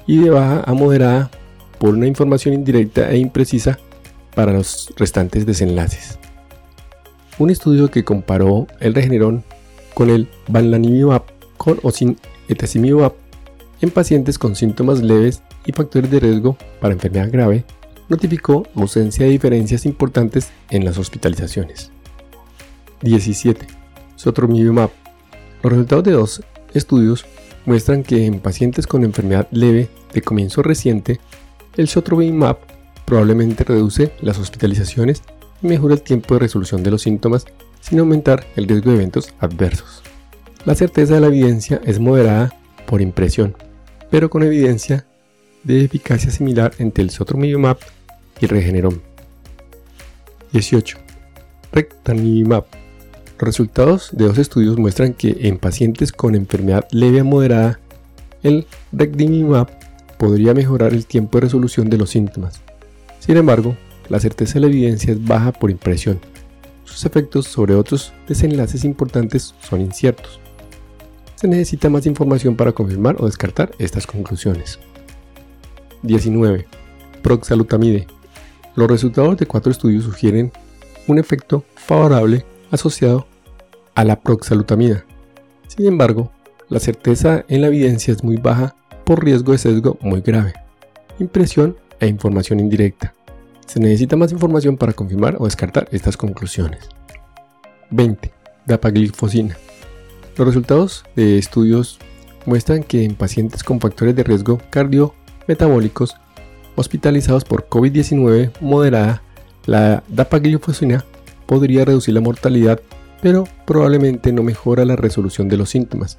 y 0.07 0.17
de 0.19 0.29
baja 0.29 0.63
a 0.65 0.73
moderada 0.73 1.29
por 1.77 1.89
una 1.89 2.07
información 2.07 2.53
indirecta 2.53 3.11
e 3.11 3.17
imprecisa 3.17 3.79
para 4.33 4.53
los 4.53 4.93
restantes 4.95 5.45
desenlaces. 5.45 6.19
Un 7.39 7.49
estudio 7.49 7.89
que 7.89 8.03
comparó 8.03 8.67
el 8.81 8.93
Regeneron 8.93 9.45
con 9.93 10.09
el 10.09 10.27
Banlanimab 10.49 11.23
con 11.57 11.79
o 11.83 11.91
sin 11.91 12.17
etesimiumab 12.49 13.13
en 13.79 13.91
pacientes 13.91 14.37
con 14.37 14.57
síntomas 14.57 15.01
leves 15.01 15.41
y 15.65 15.71
factores 15.71 16.11
de 16.11 16.19
riesgo 16.19 16.57
para 16.81 16.93
enfermedad 16.93 17.31
grave 17.31 17.63
notificó 18.09 18.67
ausencia 18.75 19.25
de 19.25 19.31
diferencias 19.31 19.85
importantes 19.85 20.51
en 20.69 20.83
las 20.83 20.97
hospitalizaciones. 20.97 21.91
17. 23.03 23.67
Sotromibimab. 24.17 24.89
Los 25.63 25.71
resultados 25.71 26.03
de 26.03 26.11
dos 26.11 26.43
estudios 26.73 27.25
muestran 27.65 28.03
que 28.03 28.25
en 28.25 28.41
pacientes 28.41 28.85
con 28.85 29.05
enfermedad 29.05 29.47
leve 29.51 29.87
de 30.13 30.21
comienzo 30.21 30.61
reciente, 30.61 31.21
el 31.77 31.87
sotromibimab 31.87 32.57
probablemente 33.05 33.63
reduce 33.63 34.11
las 34.21 34.37
hospitalizaciones 34.39 35.23
mejora 35.61 35.95
el 35.95 36.01
tiempo 36.01 36.33
de 36.33 36.41
resolución 36.41 36.83
de 36.83 36.91
los 36.91 37.01
síntomas 37.01 37.45
sin 37.81 37.99
aumentar 37.99 38.45
el 38.55 38.67
riesgo 38.67 38.91
de 38.91 38.97
eventos 38.97 39.33
adversos. 39.39 40.01
La 40.65 40.75
certeza 40.75 41.15
de 41.15 41.21
la 41.21 41.27
evidencia 41.27 41.81
es 41.85 41.99
moderada 41.99 42.53
por 42.85 43.01
impresión, 43.01 43.55
pero 44.09 44.29
con 44.29 44.43
evidencia 44.43 45.05
de 45.63 45.83
eficacia 45.83 46.31
similar 46.31 46.73
entre 46.79 47.03
el 47.03 47.09
sotromibimab 47.09 47.77
y 48.39 48.45
el 48.45 48.49
regeneron. 48.49 49.01
18. 50.51 50.97
Rectanimab. 51.71 52.65
Los 53.39 53.47
resultados 53.47 54.09
de 54.11 54.25
dos 54.25 54.37
estudios 54.37 54.77
muestran 54.77 55.13
que 55.13 55.37
en 55.41 55.57
pacientes 55.57 56.11
con 56.11 56.35
enfermedad 56.35 56.87
leve 56.91 57.21
a 57.21 57.23
moderada, 57.23 57.79
el 58.43 58.67
Rectanimab 58.91 59.69
podría 60.17 60.53
mejorar 60.53 60.93
el 60.93 61.05
tiempo 61.05 61.37
de 61.37 61.45
resolución 61.45 61.89
de 61.89 61.97
los 61.97 62.09
síntomas. 62.09 62.61
Sin 63.19 63.37
embargo, 63.37 63.77
la 64.09 64.19
certeza 64.19 64.55
de 64.55 64.61
la 64.61 64.67
evidencia 64.67 65.13
es 65.13 65.23
baja 65.23 65.51
por 65.51 65.71
impresión. 65.71 66.19
Sus 66.83 67.05
efectos 67.05 67.45
sobre 67.45 67.75
otros 67.75 68.11
desenlaces 68.27 68.83
importantes 68.83 69.53
son 69.61 69.81
inciertos. 69.81 70.39
Se 71.35 71.47
necesita 71.47 71.89
más 71.89 72.05
información 72.05 72.55
para 72.55 72.71
confirmar 72.71 73.15
o 73.19 73.25
descartar 73.25 73.71
estas 73.77 74.05
conclusiones. 74.05 74.79
19. 76.01 76.67
Proxalutamide. 77.21 78.07
Los 78.75 78.89
resultados 78.89 79.37
de 79.37 79.45
cuatro 79.45 79.71
estudios 79.71 80.03
sugieren 80.03 80.51
un 81.07 81.19
efecto 81.19 81.63
favorable 81.75 82.45
asociado 82.71 83.27
a 83.95 84.03
la 84.03 84.19
proxalutamida. 84.19 85.05
Sin 85.67 85.85
embargo, 85.85 86.31
la 86.69 86.79
certeza 86.79 87.45
en 87.47 87.61
la 87.61 87.67
evidencia 87.67 88.13
es 88.13 88.23
muy 88.23 88.37
baja 88.37 88.75
por 89.05 89.23
riesgo 89.23 89.51
de 89.51 89.57
sesgo 89.57 89.97
muy 90.01 90.21
grave, 90.21 90.53
impresión 91.19 91.77
e 91.99 92.07
información 92.07 92.59
indirecta. 92.59 93.13
Se 93.69 93.79
necesita 93.79 94.15
más 94.15 94.31
información 94.31 94.77
para 94.77 94.93
confirmar 94.93 95.35
o 95.37 95.45
descartar 95.45 95.87
estas 95.91 96.17
conclusiones. 96.17 96.89
20. 97.91 98.31
Dapaglifosina. 98.65 99.55
Los 100.35 100.47
resultados 100.47 101.03
de 101.15 101.37
estudios 101.37 101.99
muestran 102.47 102.81
que 102.81 103.03
en 103.03 103.13
pacientes 103.13 103.63
con 103.63 103.79
factores 103.79 104.15
de 104.15 104.23
riesgo 104.23 104.59
cardiometabólicos 104.71 106.15
hospitalizados 106.75 107.45
por 107.45 107.69
COVID-19 107.69 108.53
moderada, 108.59 109.21
la 109.67 110.01
dapaglifosina 110.07 111.05
podría 111.45 111.85
reducir 111.85 112.15
la 112.15 112.21
mortalidad, 112.21 112.81
pero 113.21 113.43
probablemente 113.67 114.31
no 114.31 114.41
mejora 114.41 114.83
la 114.83 114.95
resolución 114.95 115.47
de 115.47 115.57
los 115.57 115.69
síntomas. 115.69 116.17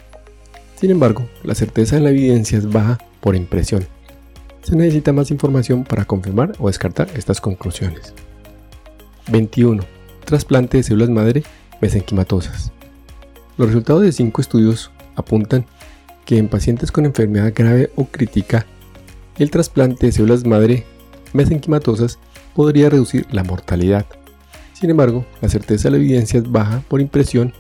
Sin 0.77 0.93
embargo, 0.93 1.29
la 1.43 1.57
certeza 1.57 1.97
de 1.97 2.03
la 2.03 2.11
evidencia 2.11 2.59
es 2.59 2.71
baja 2.71 2.99
por 3.21 3.35
impresión. 3.35 3.89
Se 4.63 4.77
necesita 4.77 5.13
más 5.13 5.31
información 5.31 5.85
para 5.85 6.05
confirmar 6.05 6.53
o 6.59 6.69
descartar 6.69 7.09
estas 7.15 7.41
conclusiones. 7.41 8.15
21. 9.31 9.83
Trasplante 10.25 10.77
de 10.77 10.83
células 10.83 11.11
madre 11.11 11.43
mesenquimatosas. 11.81 12.73
Los 13.57 13.69
resultados 13.69 14.03
de 14.03 14.13
cinco 14.13 14.41
estudios 14.41 14.91
apuntan 15.17 15.67
que 16.25 16.39
en 16.39 16.49
pacientes 16.49 16.93
con 16.93 17.07
enfermedad 17.07 17.53
grave 17.55 17.91
o 17.97 18.05
crítica 18.05 18.67
el 19.39 19.51
trasplante 19.51 20.07
de 20.07 20.13
células 20.13 20.45
madre 20.45 20.85
mesenquimatosas 21.33 22.19
podría 22.55 22.91
reducir 22.91 23.27
la 23.31 23.45
mortalidad. 23.45 24.07
Sin 24.75 24.91
embargo, 24.91 25.25
la 25.41 25.49
certeza 25.49 25.85
de 25.85 25.93
la 25.93 25.97
evidencia 25.97 26.39
es 26.39 26.51
baja 26.51 26.83
por 26.89 27.01
impresión 27.01 27.53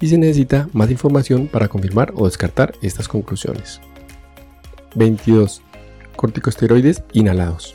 y 0.00 0.08
se 0.08 0.18
necesita 0.18 0.68
más 0.72 0.90
información 0.90 1.46
para 1.46 1.68
confirmar 1.68 2.12
o 2.16 2.26
descartar 2.26 2.74
estas 2.82 3.08
conclusiones. 3.08 3.80
22. 4.94 5.62
Corticosteroides 6.22 7.02
inhalados. 7.12 7.74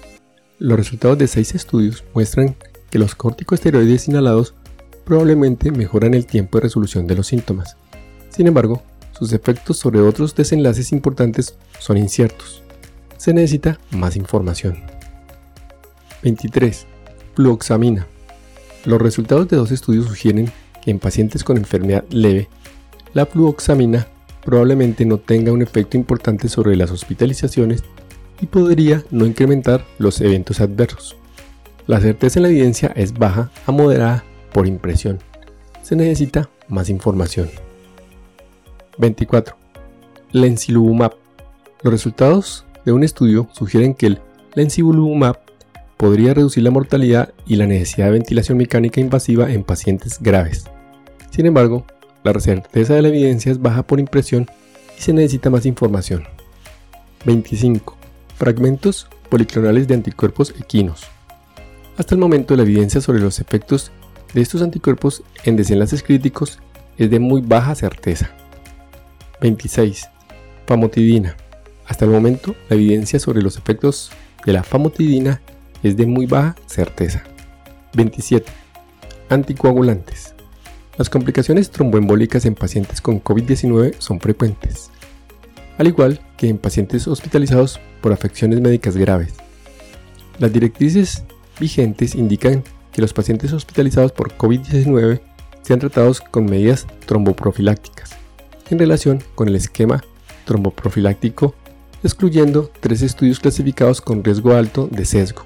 Los 0.58 0.80
resultados 0.80 1.20
de 1.20 1.27
seis 1.27 1.54
estudios 1.54 2.04
muestran 2.16 2.56
que 2.89 2.98
los 2.98 3.13
corticosteroides 3.13 4.08
inhalados 4.08 4.56
probablemente 5.06 5.70
mejoran 5.70 6.16
el 6.16 6.25
tiempo 6.25 6.58
de 6.58 6.63
resolución 6.63 7.06
de 7.06 7.13
los 7.13 7.27
síntomas. 7.27 7.77
Sin 8.30 8.48
embargo, 8.48 8.82
sus 9.12 9.34
efectos 9.34 9.77
sobre 9.77 10.00
otros 10.00 10.34
desenlaces 10.34 10.92
importantes 10.92 11.60
son 11.77 11.98
inciertos 11.98 12.63
se 13.18 13.34
necesita 13.34 13.80
más 13.92 14.16
información. 14.16 14.77
23. 16.24 16.86
Fluoxamina. 17.36 18.08
Los 18.86 19.01
resultados 19.01 19.48
de 19.50 19.58
dos 19.58 19.72
estudios 19.72 20.06
sugieren 20.06 20.51
que 20.82 20.92
en 20.92 21.00
pacientes 21.00 21.44
con 21.44 21.58
enfermedad 21.58 22.06
leve, 22.10 22.48
la 23.13 23.25
fluoxamina 23.25 24.08
probablemente 24.46 25.06
no 25.06 25.18
tenga 25.18 25.51
un 25.51 25.62
efecto 25.62 25.98
importante 25.98 26.48
sobre 26.48 26.77
las 26.77 26.92
hospitalizaciones 26.92 27.84
y 28.41 28.46
podría 28.46 29.03
no 29.12 29.25
incrementar 29.25 29.86
los 29.98 30.22
eventos 30.22 30.62
adversos. 30.62 31.15
La 31.88 32.00
certeza 32.00 32.39
en 32.39 32.44
la 32.44 32.50
evidencia 32.50 32.91
es 32.96 33.13
baja 33.13 33.50
a 33.65 33.72
moderada 33.72 34.24
por 34.53 34.67
impresión. 34.67 35.20
Se 35.82 35.96
necesita 35.96 36.50
más 36.67 36.89
información. 36.89 37.50
24. 38.98 39.56
Lencilumab. 40.32 41.13
Los 41.84 41.94
resultados 41.94 42.65
de 42.86 42.91
un 42.91 43.03
estudio 43.03 43.48
sugieren 43.51 43.94
que 43.94 44.08
el 44.08 44.22
Lencivolumab 44.56 45.38
podría 45.98 46.34
reducir 46.34 46.63
la 46.63 46.72
mortalidad 46.72 47.34
y 47.46 47.58
la 47.58 47.67
necesidad 47.67 48.08
de 48.08 48.13
ventilación 48.13 48.58
mecánica 48.58 49.00
invasiva 49.00 49.51
en 49.51 49.63
pacientes 49.63 50.20
graves. 50.20 50.65
Sin 51.29 51.46
embargo, 51.46 51.86
la 52.24 52.34
certeza 52.39 52.96
de 52.96 53.01
la 53.01 53.10
evidencia 53.10 53.51
es 53.51 53.62
baja 53.62 53.84
por 53.84 54.00
impresión 54.00 54.48
y 54.98 55.01
se 55.01 55.13
necesita 55.13 55.50
más 55.50 55.65
información. 55.65 56.24
25. 57.25 57.97
Fragmentos 58.38 59.08
policlonales 59.32 59.88
de 59.88 59.96
anticuerpos 59.96 60.53
equinos. 60.60 61.08
Hasta 61.98 62.13
el 62.13 62.22
momento 62.22 62.56
la 62.56 62.62
evidencia 62.62 63.01
sobre 63.01 63.20
los 63.20 63.39
efectos 63.39 63.91
de 64.36 64.41
estos 64.41 64.62
anticuerpos 64.62 65.24
en 65.44 65.56
desenlaces 65.56 66.03
críticos 66.03 66.60
es 67.00 67.10
de 67.10 67.17
muy 67.20 67.41
baja 67.41 67.74
certeza. 67.74 68.29
26. 69.41 70.08
Famotidina. 70.67 71.36
Hasta 71.88 72.06
el 72.06 72.12
momento, 72.12 72.56
la 72.70 72.75
evidencia 72.75 73.20
sobre 73.20 73.41
los 73.41 73.58
efectos 73.58 74.12
de 74.46 74.53
la 74.53 74.62
famotidina 74.62 75.41
es 75.82 75.98
de 75.98 76.06
muy 76.06 76.27
baja 76.27 76.56
certeza. 76.67 77.24
27. 77.96 78.51
Anticoagulantes. 79.29 80.36
Las 81.00 81.10
complicaciones 81.10 81.72
tromboembólicas 81.72 82.46
en 82.46 82.53
pacientes 82.53 83.01
con 83.01 83.20
COVID-19 83.24 83.96
son 83.98 84.20
frecuentes, 84.20 84.91
al 85.77 85.88
igual 85.88 86.22
que 86.38 86.50
en 86.50 86.57
pacientes 86.57 87.07
hospitalizados 87.07 87.79
por 88.01 88.13
afecciones 88.13 88.62
médicas 88.62 88.98
graves. 88.98 89.34
Las 90.39 90.53
directrices 90.53 91.24
vigentes 91.60 92.15
indican 92.15 92.63
que 92.91 93.01
los 93.01 93.13
pacientes 93.13 93.53
hospitalizados 93.53 94.12
por 94.12 94.38
COVID-19 94.38 95.22
sean 95.62 95.79
tratados 95.79 96.22
con 96.22 96.46
medidas 96.46 96.88
tromboprofilácticas 97.05 98.12
en 98.69 98.79
relación 98.79 99.24
con 99.36 99.48
el 99.48 99.55
esquema 99.55 100.03
tromboprofiláctico 100.46 101.55
excluyendo 102.03 102.72
tres 102.79 103.01
estudios 103.01 103.39
clasificados 103.39 104.01
con 104.01 104.24
riesgo 104.24 104.53
alto 104.53 104.88
de 104.91 105.05
sesgo. 105.05 105.43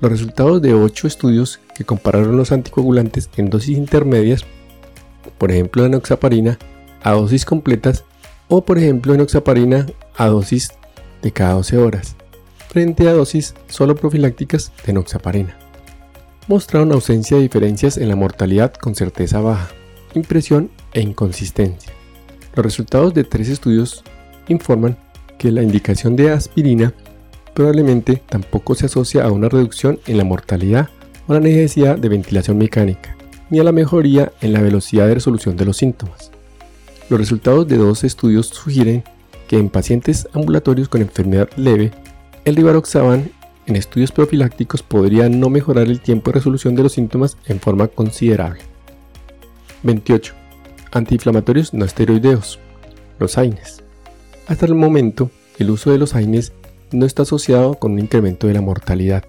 Los 0.00 0.10
resultados 0.10 0.62
de 0.62 0.74
ocho 0.74 1.06
estudios 1.06 1.60
que 1.74 1.84
compararon 1.84 2.36
los 2.36 2.52
anticoagulantes 2.52 3.28
en 3.36 3.50
dosis 3.50 3.76
intermedias, 3.76 4.44
por 5.38 5.50
ejemplo 5.50 5.84
enoxaparina, 5.84 6.58
a 7.02 7.12
dosis 7.12 7.44
completas 7.44 8.04
o 8.54 8.62
por 8.62 8.76
ejemplo 8.76 9.14
enoxaparina 9.14 9.86
a 10.14 10.26
dosis 10.26 10.72
de 11.22 11.32
cada 11.32 11.54
12 11.54 11.78
horas, 11.78 12.16
frente 12.68 13.08
a 13.08 13.14
dosis 13.14 13.54
solo 13.66 13.96
profilácticas 13.96 14.72
de 14.84 14.92
enoxaparina. 14.92 15.56
Mostraron 16.48 16.92
ausencia 16.92 17.38
de 17.38 17.44
diferencias 17.44 17.96
en 17.96 18.10
la 18.10 18.16
mortalidad 18.16 18.74
con 18.74 18.94
certeza 18.94 19.40
baja. 19.40 19.70
impresión 20.12 20.70
e 20.92 21.00
inconsistencia. 21.00 21.94
Los 22.54 22.66
resultados 22.66 23.14
de 23.14 23.24
tres 23.24 23.48
estudios 23.48 24.04
informan 24.48 24.98
que 25.38 25.50
la 25.50 25.62
indicación 25.62 26.14
de 26.14 26.30
aspirina 26.30 26.92
probablemente 27.54 28.22
tampoco 28.28 28.74
se 28.74 28.84
asocia 28.84 29.24
a 29.24 29.32
una 29.32 29.48
reducción 29.48 29.98
en 30.06 30.18
la 30.18 30.24
mortalidad 30.24 30.90
o 31.26 31.32
la 31.32 31.40
necesidad 31.40 31.96
de 31.96 32.10
ventilación 32.10 32.58
mecánica, 32.58 33.16
ni 33.48 33.60
a 33.60 33.64
la 33.64 33.72
mejoría 33.72 34.30
en 34.42 34.52
la 34.52 34.60
velocidad 34.60 35.06
de 35.06 35.14
resolución 35.14 35.56
de 35.56 35.64
los 35.64 35.78
síntomas. 35.78 36.31
Los 37.12 37.20
resultados 37.20 37.68
de 37.68 37.76
dos 37.76 38.04
estudios 38.04 38.46
sugieren 38.46 39.04
que 39.46 39.58
en 39.58 39.68
pacientes 39.68 40.26
ambulatorios 40.32 40.88
con 40.88 41.02
enfermedad 41.02 41.50
leve, 41.56 41.90
el 42.46 42.56
rivaroxaban 42.56 43.30
en 43.66 43.76
estudios 43.76 44.10
profilácticos 44.10 44.82
podría 44.82 45.28
no 45.28 45.50
mejorar 45.50 45.88
el 45.88 46.00
tiempo 46.00 46.30
de 46.30 46.36
resolución 46.36 46.74
de 46.74 46.84
los 46.84 46.94
síntomas 46.94 47.36
en 47.48 47.60
forma 47.60 47.88
considerable. 47.88 48.62
28. 49.82 50.32
Antiinflamatorios 50.90 51.74
no 51.74 51.84
esteroideos, 51.84 52.58
los 53.18 53.36
AINES. 53.36 53.82
Hasta 54.46 54.64
el 54.64 54.74
momento, 54.74 55.30
el 55.58 55.68
uso 55.68 55.90
de 55.90 55.98
los 55.98 56.14
AINES 56.14 56.54
no 56.92 57.04
está 57.04 57.24
asociado 57.24 57.74
con 57.74 57.92
un 57.92 57.98
incremento 57.98 58.46
de 58.46 58.54
la 58.54 58.62
mortalidad. 58.62 59.22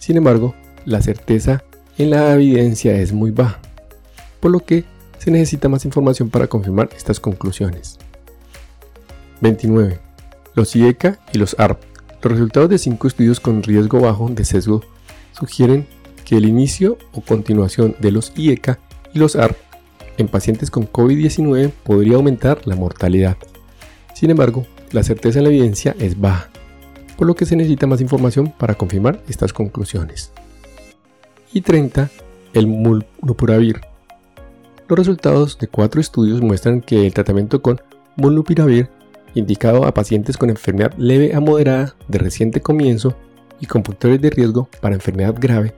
Sin 0.00 0.16
embargo, 0.16 0.56
la 0.84 1.00
certeza 1.00 1.62
en 1.96 2.10
la 2.10 2.32
evidencia 2.34 2.96
es 2.96 3.12
muy 3.12 3.30
baja, 3.30 3.60
por 4.40 4.50
lo 4.50 4.58
que 4.58 4.84
se 5.20 5.30
necesita 5.30 5.68
más 5.68 5.84
información 5.84 6.30
para 6.30 6.46
confirmar 6.46 6.88
estas 6.96 7.20
conclusiones. 7.20 7.98
29. 9.42 10.00
Los 10.54 10.74
IECA 10.74 11.20
y 11.32 11.38
los 11.38 11.54
ARP. 11.58 11.78
Los 12.22 12.32
resultados 12.32 12.70
de 12.70 12.78
cinco 12.78 13.06
estudios 13.06 13.38
con 13.38 13.62
riesgo 13.62 14.00
bajo 14.00 14.28
de 14.30 14.44
sesgo 14.44 14.82
sugieren 15.32 15.86
que 16.24 16.36
el 16.36 16.46
inicio 16.46 16.96
o 17.12 17.20
continuación 17.20 17.96
de 18.00 18.12
los 18.12 18.32
IECA 18.34 18.78
y 19.12 19.18
los 19.18 19.36
ARP 19.36 19.56
en 20.16 20.28
pacientes 20.28 20.70
con 20.70 20.90
COVID-19 20.90 21.70
podría 21.84 22.16
aumentar 22.16 22.66
la 22.66 22.76
mortalidad. 22.76 23.36
Sin 24.14 24.30
embargo, 24.30 24.66
la 24.92 25.02
certeza 25.02 25.38
en 25.38 25.44
la 25.44 25.50
evidencia 25.50 25.94
es 25.98 26.18
baja, 26.18 26.50
por 27.16 27.26
lo 27.26 27.34
que 27.34 27.46
se 27.46 27.56
necesita 27.56 27.86
más 27.86 28.00
información 28.00 28.52
para 28.56 28.74
confirmar 28.74 29.22
estas 29.28 29.52
conclusiones. 29.52 30.32
Y 31.52 31.60
30. 31.60 32.10
El 32.54 32.66
molnupiravir. 32.66 33.89
Los 34.90 34.98
resultados 34.98 35.56
de 35.56 35.68
cuatro 35.68 36.00
estudios 36.00 36.40
muestran 36.40 36.80
que 36.80 37.06
el 37.06 37.14
tratamiento 37.14 37.62
con 37.62 37.80
molnupiravir 38.16 38.90
indicado 39.34 39.84
a 39.84 39.94
pacientes 39.94 40.36
con 40.36 40.50
enfermedad 40.50 40.92
leve 40.98 41.32
a 41.32 41.38
moderada 41.38 41.94
de 42.08 42.18
reciente 42.18 42.60
comienzo 42.60 43.14
y 43.60 43.66
con 43.66 43.84
factores 43.84 44.20
de 44.20 44.30
riesgo 44.30 44.68
para 44.80 44.96
enfermedad 44.96 45.36
grave, 45.38 45.74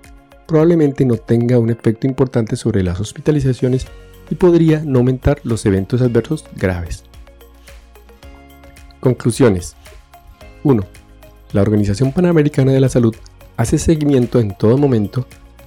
probablemente 0.48 1.04
no 1.04 1.18
tenga 1.18 1.58
un 1.58 1.68
efecto 1.68 2.06
importante 2.06 2.56
sobre 2.56 2.82
las 2.82 3.00
hospitalizaciones 3.00 3.86
y 4.30 4.34
podría 4.34 4.82
no 4.82 5.00
aumentar 5.00 5.42
los 5.44 5.66
eventos 5.66 6.00
adversos 6.00 6.46
graves. 6.56 7.04
Conclusiones 9.00 9.76
1. 10.64 10.86
La 11.52 11.60
Organización 11.60 12.12
Panamericana 12.12 12.72
de 12.72 12.80
la 12.80 12.88
Salud 12.88 13.14
hace 13.58 13.76
seguimiento 13.76 14.40
en 14.40 14.56
todo 14.56 14.78
momento 14.78 15.26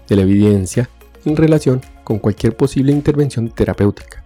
de 0.10 0.16
la 0.16 0.24
evidencia 0.24 0.90
en 1.26 1.36
relación 1.36 1.82
con 2.04 2.20
cualquier 2.20 2.56
posible 2.56 2.92
intervención 2.92 3.50
terapéutica. 3.50 4.24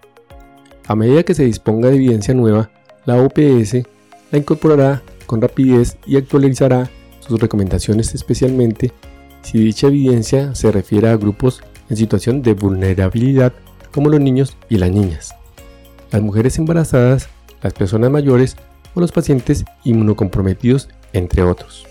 A 0.86 0.94
medida 0.94 1.22
que 1.22 1.34
se 1.34 1.44
disponga 1.44 1.88
de 1.88 1.96
evidencia 1.96 2.34
nueva, 2.34 2.70
la 3.06 3.16
OPS 3.22 3.82
la 4.30 4.38
incorporará 4.38 5.02
con 5.26 5.40
rapidez 5.40 5.96
y 6.06 6.16
actualizará 6.16 6.90
sus 7.20 7.40
recomendaciones 7.40 8.14
especialmente 8.14 8.92
si 9.42 9.58
dicha 9.58 9.86
evidencia 9.86 10.54
se 10.54 10.70
refiere 10.70 11.08
a 11.08 11.16
grupos 11.16 11.62
en 11.88 11.96
situación 11.96 12.42
de 12.42 12.54
vulnerabilidad 12.54 13.52
como 13.92 14.08
los 14.08 14.20
niños 14.20 14.56
y 14.68 14.78
las 14.78 14.90
niñas, 14.90 15.34
las 16.10 16.22
mujeres 16.22 16.58
embarazadas, 16.58 17.28
las 17.62 17.72
personas 17.72 18.10
mayores 18.10 18.56
o 18.94 19.00
los 19.00 19.12
pacientes 19.12 19.64
inmunocomprometidos, 19.84 20.88
entre 21.12 21.42
otros. 21.42 21.86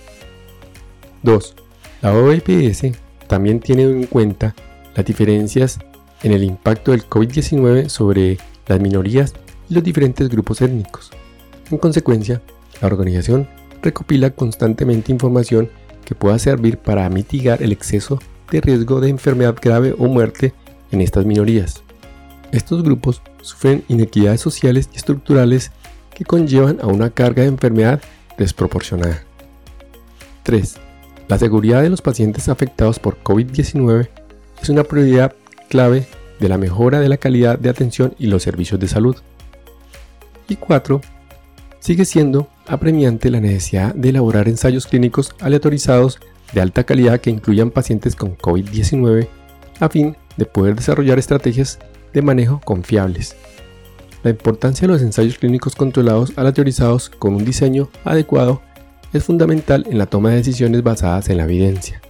2. 1.23 1.55
La 2.01 2.13
OPS 2.13 2.97
también 3.27 3.59
tiene 3.59 3.83
en 3.83 4.05
cuenta 4.05 4.55
las 4.95 5.05
diferencias 5.05 5.79
en 6.23 6.31
el 6.31 6.43
impacto 6.43 6.91
del 6.91 7.07
COVID-19 7.07 7.89
sobre 7.89 8.37
las 8.67 8.79
minorías 8.79 9.33
y 9.69 9.73
los 9.73 9.83
diferentes 9.83 10.29
grupos 10.29 10.61
étnicos. 10.61 11.11
En 11.71 11.77
consecuencia, 11.77 12.41
la 12.81 12.87
organización 12.87 13.47
recopila 13.81 14.31
constantemente 14.31 15.11
información 15.11 15.69
que 16.05 16.15
pueda 16.15 16.39
servir 16.39 16.77
para 16.77 17.09
mitigar 17.09 17.61
el 17.61 17.71
exceso 17.71 18.19
de 18.51 18.61
riesgo 18.61 18.99
de 18.99 19.09
enfermedad 19.09 19.55
grave 19.61 19.95
o 19.97 20.07
muerte 20.07 20.53
en 20.91 21.01
estas 21.01 21.25
minorías. 21.25 21.83
Estos 22.51 22.83
grupos 22.83 23.21
sufren 23.41 23.83
inequidades 23.87 24.41
sociales 24.41 24.89
y 24.93 24.97
estructurales 24.97 25.71
que 26.15 26.25
conllevan 26.25 26.79
a 26.81 26.87
una 26.87 27.11
carga 27.11 27.43
de 27.43 27.49
enfermedad 27.49 28.01
desproporcionada. 28.37 29.23
3. 30.43 30.77
La 31.27 31.37
seguridad 31.37 31.83
de 31.83 31.89
los 31.89 32.01
pacientes 32.01 32.49
afectados 32.49 32.97
por 32.97 33.21
COVID-19 33.23 34.09
es 34.61 34.69
una 34.69 34.83
prioridad 34.83 35.33
clave 35.69 36.07
de 36.39 36.49
la 36.49 36.57
mejora 36.57 36.99
de 36.99 37.09
la 37.09 37.17
calidad 37.17 37.59
de 37.59 37.69
atención 37.69 38.15
y 38.17 38.27
los 38.27 38.43
servicios 38.43 38.79
de 38.79 38.87
salud. 38.87 39.15
Y 40.47 40.55
4. 40.55 41.01
Sigue 41.79 42.05
siendo 42.05 42.49
apremiante 42.67 43.29
la 43.29 43.39
necesidad 43.39 43.93
de 43.95 44.09
elaborar 44.09 44.47
ensayos 44.47 44.87
clínicos 44.87 45.35
aleatorizados 45.39 46.19
de 46.53 46.61
alta 46.61 46.83
calidad 46.83 47.21
que 47.21 47.29
incluyan 47.29 47.71
pacientes 47.71 48.15
con 48.15 48.37
COVID-19 48.37 49.27
a 49.79 49.89
fin 49.89 50.17
de 50.37 50.45
poder 50.45 50.75
desarrollar 50.75 51.19
estrategias 51.19 51.79
de 52.13 52.21
manejo 52.21 52.59
confiables. 52.63 53.35
La 54.23 54.31
importancia 54.31 54.87
de 54.87 54.93
los 54.93 55.01
ensayos 55.01 55.37
clínicos 55.37 55.75
controlados 55.75 56.33
aleatorizados 56.35 57.09
con 57.09 57.35
un 57.35 57.45
diseño 57.45 57.89
adecuado 58.03 58.61
es 59.13 59.23
fundamental 59.23 59.85
en 59.89 59.97
la 59.97 60.07
toma 60.07 60.31
de 60.31 60.37
decisiones 60.37 60.83
basadas 60.83 61.29
en 61.29 61.37
la 61.37 61.43
evidencia. 61.43 62.01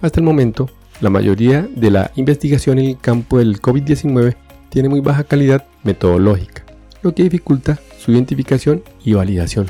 Hasta 0.00 0.20
el 0.20 0.24
momento, 0.24 0.70
la 1.00 1.10
mayoría 1.10 1.68
de 1.74 1.90
la 1.90 2.10
investigación 2.16 2.78
en 2.78 2.90
el 2.90 2.98
campo 2.98 3.38
del 3.38 3.60
COVID-19 3.60 4.36
tiene 4.68 4.88
muy 4.88 5.00
baja 5.00 5.24
calidad 5.24 5.66
metodológica 5.82 6.64
lo 7.02 7.14
que 7.14 7.22
dificulta 7.22 7.78
su 7.98 8.12
identificación 8.12 8.82
y 9.04 9.14
validación. 9.14 9.68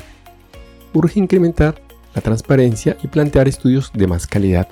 Urge 0.93 1.19
incrementar 1.19 1.81
la 2.13 2.21
transparencia 2.21 2.97
y 3.03 3.07
plantear 3.07 3.47
estudios 3.47 3.91
de 3.93 4.07
más 4.07 4.27
calidad. 4.27 4.67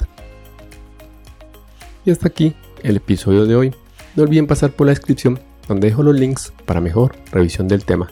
Y 2.06 2.12
hasta 2.12 2.28
aquí 2.28 2.56
el 2.84 2.98
episodio 2.98 3.46
de 3.46 3.56
hoy. 3.56 3.76
No 4.16 4.24
olviden 4.24 4.48
pasar 4.48 4.72
por 4.72 4.88
la 4.88 4.92
descripción 4.92 5.40
donde 5.68 5.90
dejo 5.90 6.04
los 6.04 6.16
links 6.16 6.52
para 6.66 6.82
mejor 6.82 7.16
revisión 7.32 7.68
del 7.68 7.86
tema. 7.86 8.12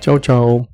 Chao, 0.00 0.18
chao. 0.18 0.73